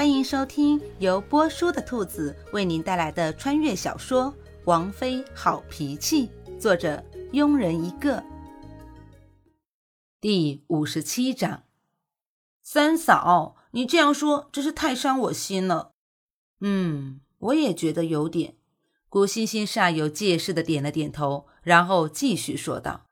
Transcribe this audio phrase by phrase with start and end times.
[0.00, 4.32] 欢迎收听由波叔的兔子为您带来的穿越小说
[4.64, 7.04] 《王妃好脾气》，作者
[7.34, 8.24] 庸人一个。
[10.18, 11.64] 第五十七章，
[12.62, 15.92] 三嫂，你这样说真是太伤我心了。
[16.60, 18.56] 嗯，我也觉得有点。
[19.10, 23.02] 古欣欣煞有介事的点了点头，然后继续说道：“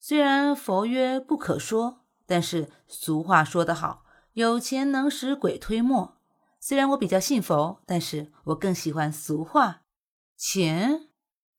[0.00, 6.16] 虽然佛曰不可说，但是俗话说得好，有钱能使鬼推磨。
[6.64, 9.82] 虽然我比较信佛，但是我更喜欢俗话。
[10.36, 11.08] 钱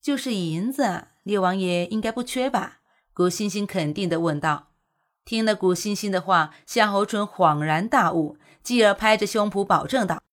[0.02, 2.80] 就是银子，六王爷应该不缺吧？”
[3.14, 4.70] 古欣欣肯定的问道。
[5.26, 10.24] 听了古欣欣的话，夏侯淳恍然大悟，继而拍着胸脯保证道：“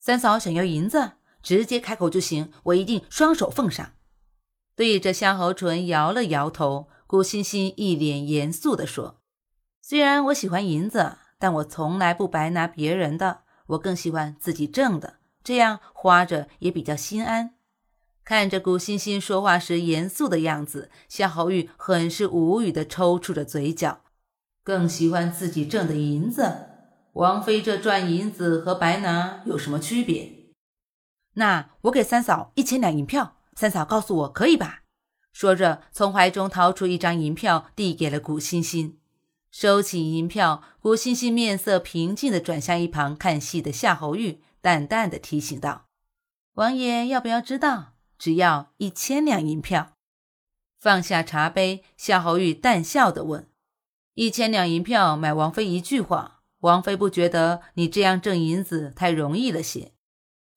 [0.00, 3.92] 三嫂想要银子。”直接开口就行，我一定双手奉上。
[4.74, 9.20] 对着夏侯淳摇了摇头，古欣欣一脸严肃地说
[9.80, 17.54] ：“虽然我喜欢银子，但我从来不白拿别人的，我更喜欢自己挣的，这样花着也比较心安。”
[18.24, 24.00] 看着古欣欣说话时严肃的样子，夏侯玉很是无语地抽搐着嘴角。
[24.64, 26.70] 更喜欢自己挣的银子，
[27.12, 30.32] 王妃这赚银子和白拿有什么区别？
[31.34, 34.82] 那我给三嫂一千两银票，三嫂告诉我可以吧？
[35.32, 38.98] 说着，从怀中掏出一张银票，递给了古欣欣。
[39.58, 45.86] 收起银票，郭欣欣面色平静地转向一旁看戏的夏侯玉，淡淡的提醒道
[46.56, 47.94] ：“王爷要不要知道？
[48.18, 49.96] 只要一千两银票。”
[50.78, 53.48] 放下茶杯，夏侯玉淡笑的问
[54.12, 59.94] ：“一千两银票买王妃一句话，王妃不觉得你这样挣银子太容易了些？”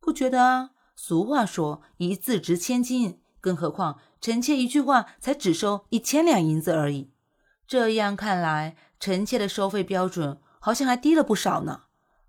[0.01, 0.71] 不觉得啊？
[0.97, 7.13] 俗话说一字值千金，更何况臣妾一句话才只收一千两银子而已。
[7.65, 11.83] 这样看来，臣妾的收费标准好像还低了不少呢。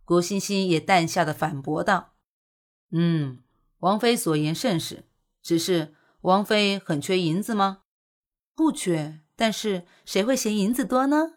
[0.05, 2.15] 郭欣欣也淡笑的反驳道
[2.93, 3.41] ：“嗯，
[3.79, 5.05] 王妃所言甚是。
[5.43, 7.83] 只是王妃很缺银子吗？
[8.55, 9.21] 不缺。
[9.37, 11.35] 但是谁会嫌银子多呢？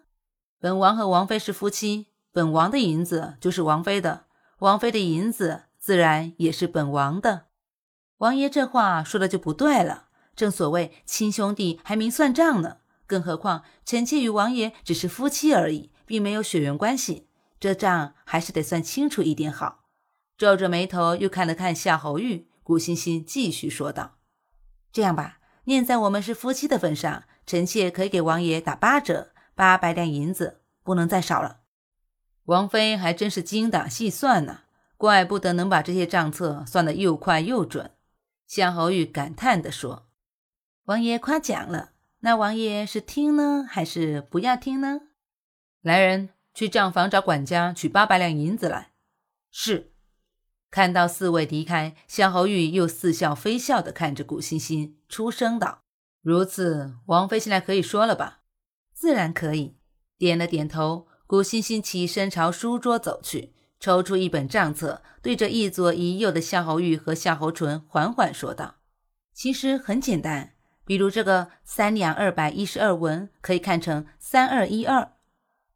[0.60, 4.26] 本王和王妃是夫妻，本王的银子就是王妃的，
[4.60, 7.48] 王妃的银子。”自然也是本王的，
[8.20, 10.08] 王爷这话说的就不对了。
[10.34, 17.28] 正所谓亲兄弟还明算账呢，更何况臣妾与王爷只是夫妻而已，并没有血缘关系，
[17.60, 19.86] 这账还是得算清楚一点好。
[20.38, 24.18] 皱着眉头又看了看夏侯玉，顾欣欣继续说道
[24.92, 31.62] ：“这样吧，念在我们是夫妻的份上，臣妾可以给王爷打八折，八百两银子，不能再少了。”
[32.46, 34.62] 王妃还真是精打细算呢。
[34.96, 37.92] 怪不得能把这些账册算得又快又准，
[38.48, 40.08] 夏侯玉感叹地说
[40.86, 41.92] ：“王爷夸奖了，
[42.26, 45.02] 那王爷是听呢，还是不要听呢？”
[45.84, 48.94] 来人，去账房找管家取八百两银子来。
[49.52, 49.92] 是。
[50.72, 55.84] 看到四位离开，夏侯玉又似笑非笑地看着古欣欣，出声道
[56.24, 58.40] ：“如此，王妃现在可以说了吧
[58.96, 59.76] ？”“自然可以。”
[60.18, 63.54] 点了点头，古欣欣起身朝书桌走去。
[63.82, 68.78] 抽出一本账册，对着一左一右的夏侯玉和夏侯淳缓缓说道
[69.36, 70.53] ：“其实很简单，
[70.86, 75.14] 比如这个三两二百一十二文可以看成三二一二，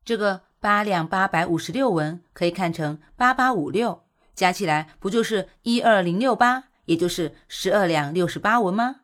[0.04, 4.04] 这个八两八百五十六文可以看成八八五六，
[4.36, 8.98] 加起来不就是一二零六八，也就是十二两六十八文吗？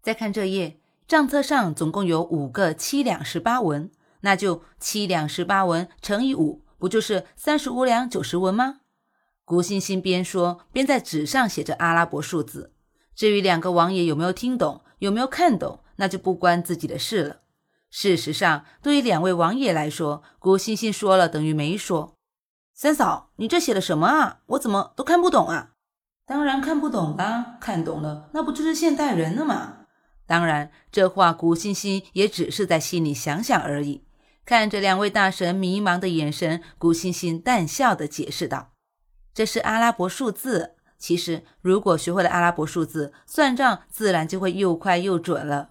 [0.00, 3.90] 再看这页，账册上总共有五个七两十八文，
[4.20, 8.82] 那就七两十八文乘以五。”不就是三十五两九十文吗？
[9.44, 12.72] 古欣欣边说边在纸上写着阿拉伯数字。
[13.18, 17.40] 至于两个王爷有没有听懂，有没有看懂，那就不关自己的事了。
[17.90, 22.14] 事实上，对于两位王爷来说，古欣欣说了等于没说。
[22.72, 24.38] 三嫂，你这写的什么啊？
[24.46, 25.70] 我怎么都看不懂啊？
[26.24, 29.78] 当然看不懂啦，看懂了那不就是现代人了吗？
[30.24, 34.04] 当然，这话古欣欣也只是在心里想想而已。
[34.44, 38.70] 看着两位大神迷茫的眼神，古欣欣淡笑的解释道
[39.34, 40.76] ：“这是阿拉伯数字。
[40.98, 45.70] 其实，如果学会了阿拉伯数字，算账自然就会又快又准了。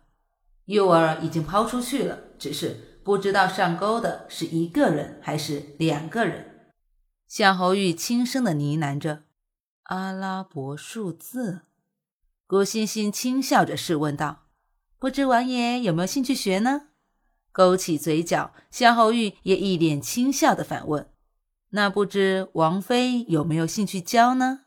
[0.65, 6.71] 诱饵已经抛出去了，只是不知道上钩的是一个人还是两个人。”
[7.27, 9.24] 夏侯玉轻声的呢喃着
[9.83, 11.62] ：“阿拉伯数字。”
[12.47, 14.45] 古欣欣轻笑着试问道
[14.97, 16.83] ：“不知王爷有没有兴趣学呢？”
[17.51, 21.09] 勾起嘴角，夏侯玉也一脸轻笑的反问
[21.71, 24.62] ：“那不知王妃有没有兴趣教呢？”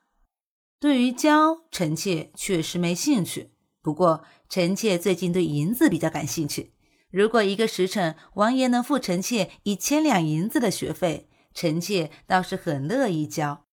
[0.81, 3.51] 对于教，臣妾确实没兴趣。
[3.83, 6.73] 不过，臣妾最近对银子比较感兴趣。
[7.11, 13.67] 如果一个时辰，王爷能付臣妾一千两银子的学费，臣妾倒是很乐意教。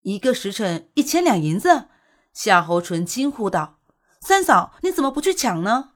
[0.00, 1.88] 一个时辰一千两银子？
[2.32, 3.80] 夏侯淳惊呼道
[4.22, 5.90] ：“三嫂，你怎么不去抢呢？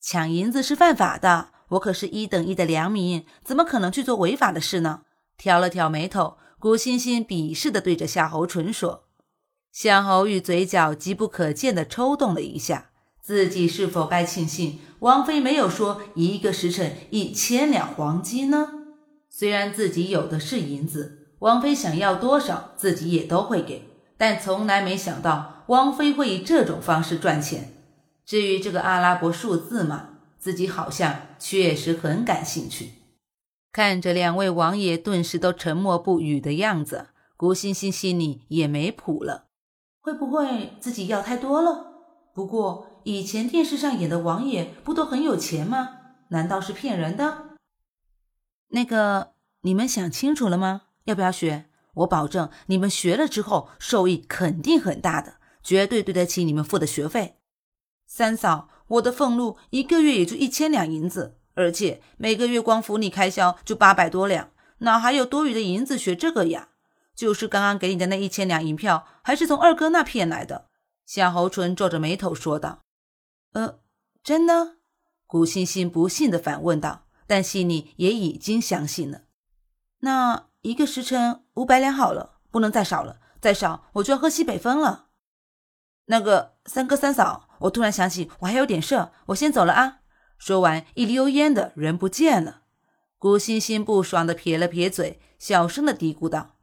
[0.00, 5.02] 抢银子是犯法的，我可是一等一的良民，怎么可能去做违法的事呢？”
[5.36, 9.04] 挑了挑眉头，古欣欣鄙视地对着夏侯淳说
[9.72, 12.90] ：“夏侯玉嘴角极不可见地抽动了一下，
[13.20, 18.68] 自己是否该庆幸王妃没有说一个时辰一千两黄金呢？
[19.28, 23.84] 虽然自己有的是银子，王妃想要多少，自己也都会给，
[24.18, 27.72] 但从来没想到王妃会以这种方式赚钱。
[28.26, 32.90] 至于这个阿拉伯数字嘛，自己好像确实很感兴趣。”
[33.72, 37.06] 看着两位王爷顿时都沉默不语的样子，
[37.36, 39.44] 古欣欣心里也没谱了。
[40.00, 41.92] 会不会自己要太多了？
[42.34, 45.98] 不过以前电视上演的王爷不都很有钱吗？
[46.28, 47.50] 难道是骗人的？
[48.68, 49.32] 那个，
[49.62, 50.82] 你们想清楚了吗？
[51.04, 51.66] 要不要学？
[51.94, 57.36] 我保证你们学了之后受益肯定很大的，绝对对得起你们付的学费。
[58.06, 61.36] 三嫂，我的俸禄一个月也就一千两银子。
[61.54, 66.69] 而且每个月光府里开销就八百多两，哪还有多余的银子学这个呀？
[67.20, 70.70] 就是刚刚给你的那一千两银票，还是从二哥那骗来的。
[71.04, 72.80] 夏侯淳皱着眉头说道
[73.52, 73.80] ：“呃，
[74.24, 74.78] 真的？”
[75.28, 79.24] 古欣欣不信的反问道，但心里也已经相信了。
[79.98, 85.08] 那一个时辰五百两好了，不能再少了，再少我就要喝西北风了。
[86.06, 89.98] 那个三哥三嫂，我突然想起我还有点事，我先走了啊。
[90.38, 92.62] 说完，一溜烟的人不见了。
[93.18, 96.56] 古欣欣不爽的撇了撇嘴，小声的嘀咕道：“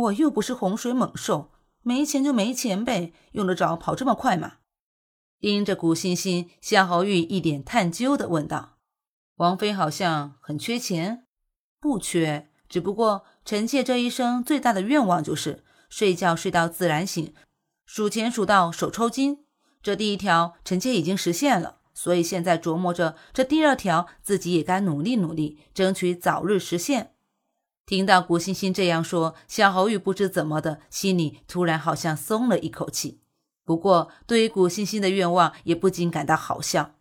[0.00, 1.50] 我又不是洪水猛兽，
[1.82, 4.58] 没钱就没钱呗，用得着跑这么快吗？”
[5.40, 8.78] 盯着古欣欣，夏侯玉一脸探究的问道
[9.36, 11.26] ：“王妃好像很缺钱？
[11.80, 17.32] 不缺，只不过臣妾这一生最大的愿望就是睡觉睡到自然醒，
[17.86, 19.44] 数钱数到手抽筋。
[19.80, 27.16] 这第一条，臣妾已经实现了。”所以现在琢磨着这第二条，自己也该努力努力，争取早日实现。
[27.88, 33.22] 听到古欣欣这样说，小侯玉不知怎么的，心里突然好像松了一口气。
[33.64, 36.96] 不过，对于古欣欣的愿望，也不禁感到好笑。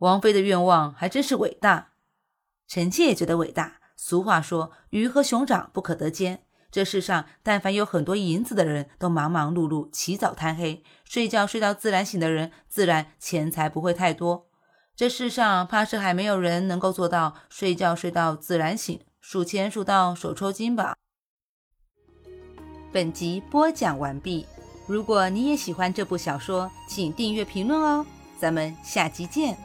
[0.00, 1.92] 王妃的愿望还真是伟大，
[2.68, 3.78] 臣妾也觉得伟大。
[3.96, 6.42] 俗话说，鱼和熊掌不可得兼。
[6.70, 14.50] 这世上，但凡有很多银子的人，都忙忙碌碌，起早贪黑，睡觉睡到自然醒的人，自然钱财不会太多。
[14.94, 20.96] 这世上，怕是还没有人能够做到睡觉睡到自然醒，数钱数到手抽筋吧。
[22.92, 24.46] 本集播讲完毕。
[24.86, 28.06] 如果你也喜欢这部小说，请订阅评论哦。
[28.38, 29.58] 咱们下集见。